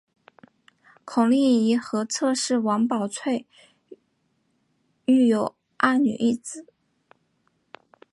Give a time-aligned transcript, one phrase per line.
[1.05, 3.45] 孔令贻和侧室王宝翠
[5.05, 6.65] 育有二女一子。